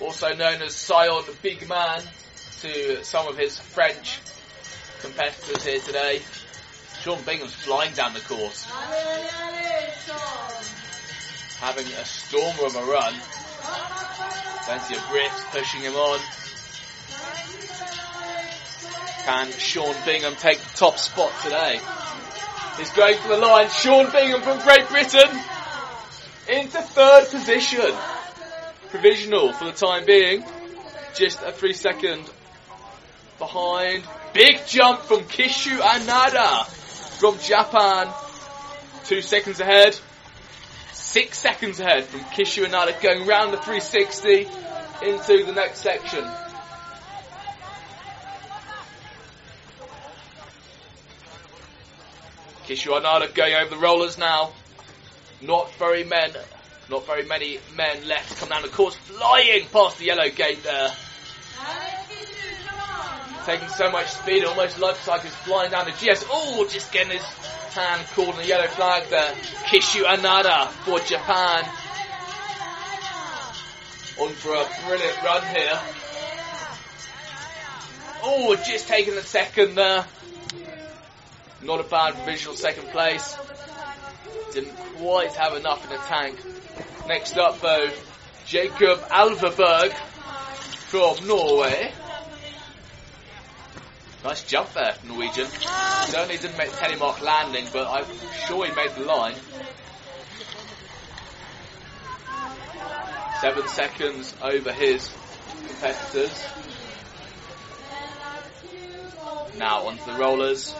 [0.00, 2.02] Also known as Sion Big Man
[2.62, 4.18] to some of his French
[5.00, 6.20] competitors here today.
[7.02, 8.64] Sean Bingham's flying down the course.
[11.60, 13.14] Having a stormer of a run.
[14.64, 16.43] Plenty of Brits pushing him on.
[19.24, 21.80] Can Sean Bingham take the top spot today?
[22.76, 23.70] He's going for the line.
[23.70, 25.30] Sean Bingham from Great Britain
[26.48, 27.90] into third position.
[28.90, 30.44] Provisional for the time being.
[31.14, 32.28] Just a three second
[33.38, 34.04] behind.
[34.34, 36.66] Big jump from Kishu Anada
[37.18, 38.12] from Japan.
[39.04, 39.98] Two seconds ahead.
[40.92, 44.48] Six seconds ahead from Kishu Anada going round the 360
[45.02, 46.24] into the next section.
[52.66, 54.50] Kishu Anada going over the rollers now.
[55.42, 56.30] Not very men,
[56.88, 60.90] not very many men left come down the course, flying past the yellow gate there.
[63.44, 66.24] Taking so much speed, almost like he's flying down the GS.
[66.30, 67.24] Oh, just getting his
[67.74, 69.34] hand caught in the yellow flag there.
[69.66, 71.64] Kishu Anada for Japan.
[74.18, 75.80] On for a brilliant run here.
[78.22, 80.06] Oh, just taking the second there.
[81.64, 83.36] Not a bad provisional second place.
[84.52, 86.38] Didn't quite have enough in the tank.
[87.08, 87.90] Next up though,
[88.46, 91.90] Jacob Alverberg from Norway.
[94.22, 95.46] Nice jump there, Norwegian.
[95.46, 98.06] Certainly didn't make telemark landing, but I'm
[98.46, 99.34] sure he made the line.
[103.40, 105.10] Seven seconds over his
[105.66, 106.44] competitors.
[109.58, 110.74] Now onto the rollers.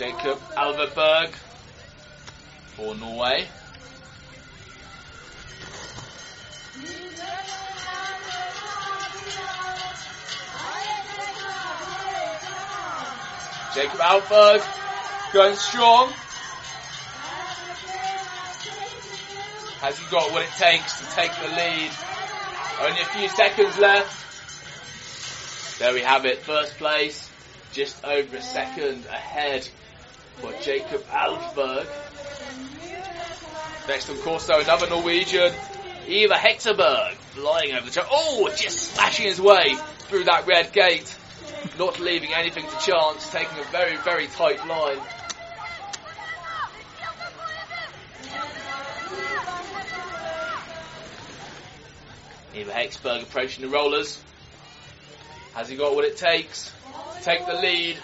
[0.00, 1.28] Jacob Alverberg
[2.74, 3.46] for Norway.
[13.74, 14.62] Jacob Alberg
[15.34, 16.08] going strong.
[19.80, 21.90] Has he got what it takes to take the lead?
[22.80, 24.16] Only a few seconds left.
[25.78, 27.28] There we have it, first place,
[27.72, 29.68] just over a second ahead
[30.36, 31.86] for Jacob Alsberg.
[33.88, 35.52] Next on course though, another Norwegian,
[36.06, 38.06] Eva Hectorberg, flying over the track.
[38.10, 41.16] Oh, just smashing his way through that red gate.
[41.78, 44.98] Not leaving anything to chance, taking a very, very tight line.
[52.54, 54.22] Eva Hexberg approaching the rollers.
[55.54, 56.72] Has he got what it takes
[57.16, 57.96] to take the lead?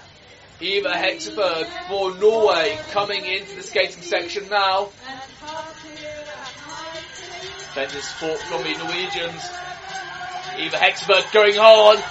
[0.61, 4.89] Eva Hexberg for Norway coming into the skating section now.
[7.75, 9.51] Plenty of support from the Norwegians.
[10.59, 12.03] Eva Hexberg going hard.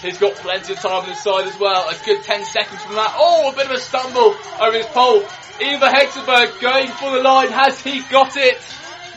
[0.00, 1.88] He's got plenty of time on his side as well.
[1.90, 3.14] A good 10 seconds from that.
[3.18, 5.22] Oh, a bit of a stumble over his pole.
[5.60, 7.50] Eva Hexberg going for the line.
[7.50, 8.58] Has he got it?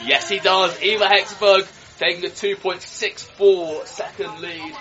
[0.04, 0.82] Yes, he does.
[0.82, 1.68] Eva Hexberg
[1.98, 4.76] taking a 2.64 second lead.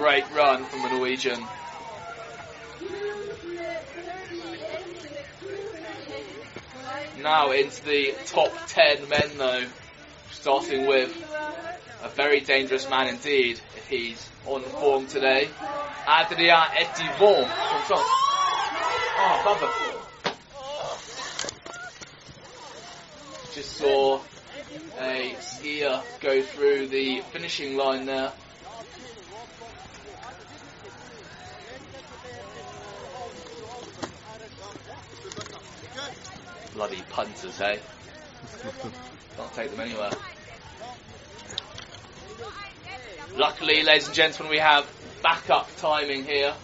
[0.00, 1.38] Great run from the Norwegian.
[7.22, 9.66] Now into the top 10 men though,
[10.30, 11.14] starting with
[12.02, 15.50] a very dangerous man indeed if he's on form today.
[16.08, 18.08] Adrien Etivon from France.
[19.22, 19.60] Oh.
[23.54, 24.18] Just saw
[24.98, 28.32] a skier go through the finishing line there.
[36.80, 37.76] Bloody punters, eh?
[38.62, 38.90] Kluft.
[39.36, 40.08] Can't take them anywhere.
[43.36, 44.90] Luckily, ladies and gentlemen, we have
[45.22, 46.54] backup timing here.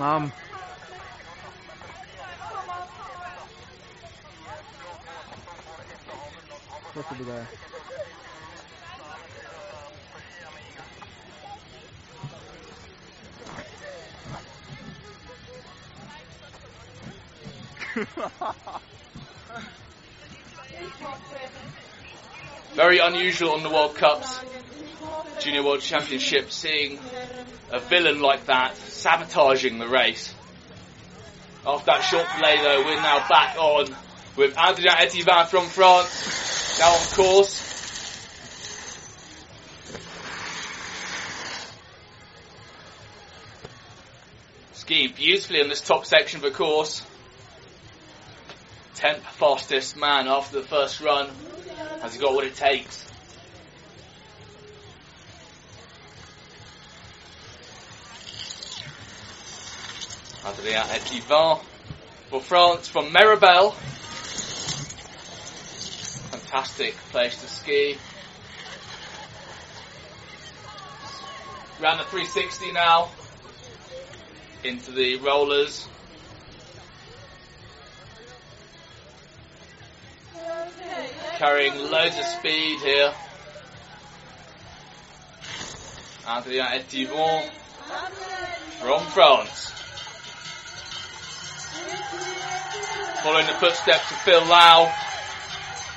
[0.00, 0.32] Branko poznam.
[6.94, 7.46] Co se dogaja?
[22.74, 24.38] Very unusual on the World Cups,
[25.40, 27.00] Junior World Championship, seeing
[27.70, 30.32] a villain like that sabotaging the race.
[31.66, 33.94] After that short delay though, we're now back on
[34.36, 37.66] with Adrien Etivan from France, now on course.
[44.74, 47.04] Skiing beautifully in this top section of the course.
[48.94, 51.30] 10th fastest man after the first run.
[52.00, 53.06] Has he got what it takes?
[60.46, 61.60] Adrien Etivan
[62.30, 63.74] for France from Meribel.
[66.30, 67.98] Fantastic place to ski.
[71.80, 73.10] Round the 360 now.
[74.64, 75.86] Into the rollers.
[81.40, 83.14] Carrying loads of speed here.
[86.28, 87.50] Adrien Etivan
[88.78, 89.70] from France.
[93.22, 94.84] Following the footsteps of Phil Lau.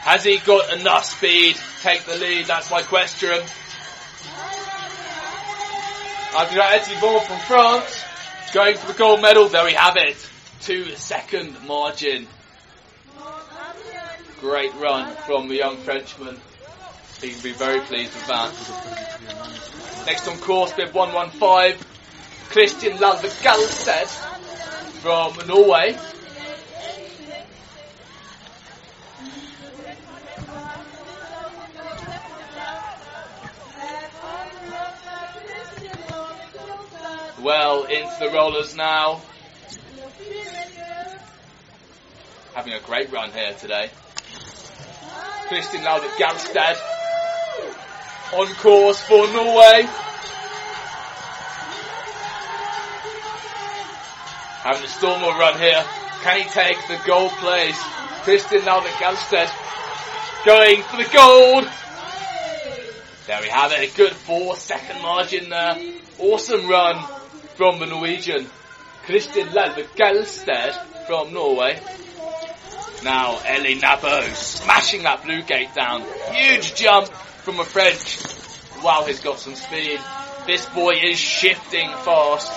[0.04, 2.46] Has he got enough speed to take the lead?
[2.46, 3.38] That's my question.
[6.40, 8.02] Adrien Etivon from France
[8.54, 9.50] going for the gold medal.
[9.50, 10.16] There we have it.
[10.62, 12.28] Two second margin.
[14.44, 16.36] Great run from the young Frenchman.
[17.22, 18.52] He can be very pleased with that.
[20.06, 21.82] Next on course, bib 115,
[22.50, 24.08] Christian Lalvegalsted
[25.00, 25.96] from Norway.
[37.42, 39.22] Well into the rollers now.
[42.54, 43.90] Having a great run here today.
[45.48, 46.78] Christian Lalvik Galstad
[48.34, 49.84] on course for Norway.
[54.64, 55.84] Having a Stormwell run here.
[56.24, 57.80] Can he take the gold place?
[58.24, 59.52] Christian Lalvik Galstad
[60.46, 61.70] going for the gold.
[63.28, 63.94] There we have it.
[63.94, 65.78] A good four second margin there.
[66.20, 67.04] Awesome run
[67.56, 68.48] from the Norwegian.
[69.06, 70.74] Christian Lalvik Galstad
[71.08, 71.80] from Norway.
[73.04, 76.04] Now Ellie Nabo smashing that blue gate down.
[76.32, 78.18] Huge jump from a French.
[78.82, 80.00] Wow, he's got some speed.
[80.48, 82.52] This boy is shifting fast.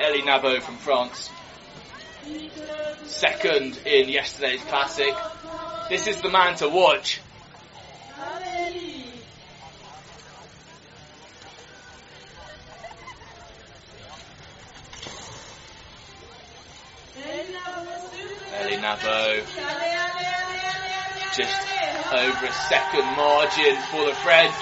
[0.00, 1.30] Ellie Nabo from France.
[3.04, 5.14] Second in yesterday's classic.
[5.88, 7.20] This is the man to watch.
[18.54, 19.44] Ellie Nabo
[21.36, 21.56] just
[22.12, 24.54] over a second margin for the French.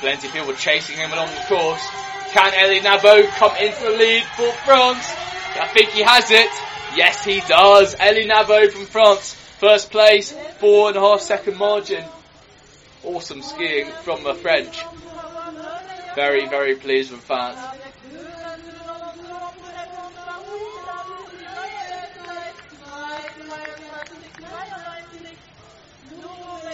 [0.00, 1.86] Plenty of people chasing him along the course.
[2.32, 5.04] Can Elie Nabo come into the lead for France?
[5.60, 6.48] I think he has it.
[6.96, 7.94] Yes, he does.
[7.98, 12.04] Elie Nabo from France, first place, four and a half second margin.
[13.04, 14.82] Awesome skiing from the French.
[16.14, 17.83] Very, very pleased with that.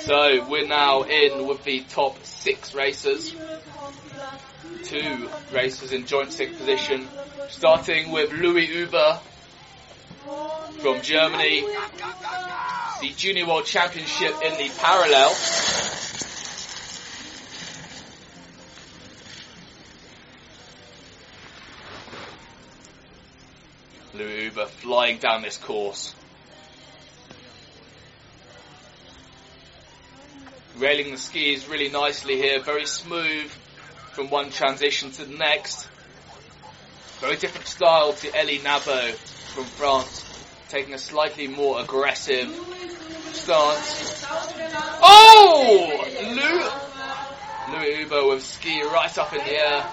[0.05, 3.35] So we're now in with the top six racers.
[4.85, 7.07] Two racers in joint sixth position,
[7.49, 9.21] starting with Louis Huber
[10.81, 11.65] from Germany.
[13.03, 15.35] The Junior World Championship in the parallel.
[24.15, 26.15] Louis Huber flying down this course.
[30.77, 33.51] Railing the skis really nicely here, very smooth
[34.13, 35.89] from one transition to the next.
[37.21, 39.13] Very different style to Ellie Nabo
[39.55, 40.25] from France,
[40.69, 42.49] taking a slightly more aggressive
[43.33, 44.25] stance.
[45.03, 46.07] Oh!
[46.23, 49.87] Lou, Louis Huber with ski right up in the air.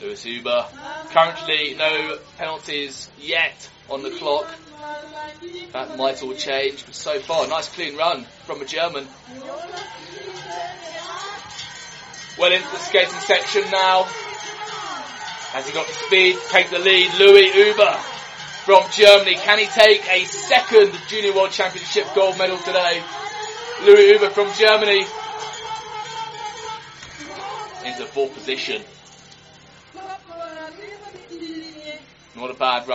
[0.00, 0.66] Louis Huber.
[1.14, 4.52] Currently no penalties yet on the clock.
[5.72, 9.06] That might all change, but so far, nice clean run from a German.
[12.36, 14.02] Well into the skating section now.
[15.52, 17.14] Has he got the speed to take the lead?
[17.16, 17.92] Louis Huber
[18.64, 19.36] from Germany.
[19.36, 23.00] Can he take a second Junior World Championship gold medal today?
[23.84, 25.06] Louis Huber from Germany
[27.84, 28.82] into fourth position.
[32.44, 32.90] Not a bad run.